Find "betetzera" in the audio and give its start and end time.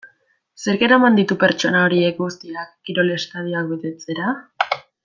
3.77-4.35